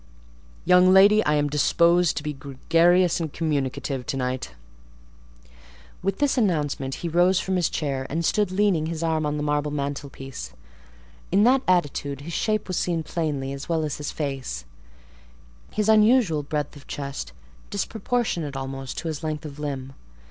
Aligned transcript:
Young 0.65 0.91
lady, 0.91 1.23
I 1.25 1.35
am 1.35 1.47
disposed 1.47 2.17
to 2.17 2.23
be 2.23 2.33
gregarious 2.33 3.19
and 3.19 3.31
communicative 3.31 4.03
to 4.07 4.17
night." 4.17 4.55
With 6.01 6.17
this 6.17 6.39
announcement 6.39 6.95
he 7.05 7.07
rose 7.07 7.39
from 7.39 7.55
his 7.55 7.69
chair, 7.69 8.07
and 8.09 8.25
stood, 8.25 8.49
leaning 8.51 8.87
his 8.87 9.03
arm 9.03 9.27
on 9.27 9.37
the 9.37 9.43
marble 9.43 9.69
mantelpiece: 9.69 10.53
in 11.31 11.43
that 11.43 11.61
attitude 11.67 12.21
his 12.21 12.33
shape 12.33 12.67
was 12.67 12.77
seen 12.77 13.03
plainly 13.03 13.53
as 13.53 13.69
well 13.69 13.83
as 13.83 13.97
his 13.97 14.11
face; 14.11 14.65
his 15.71 15.87
unusual 15.87 16.41
breadth 16.41 16.75
of 16.75 16.87
chest, 16.87 17.31
disproportionate 17.69 18.57
almost 18.57 18.97
to 18.97 19.07
his 19.07 19.21
length 19.23 19.45
of 19.45 19.59
limb. 19.59 19.93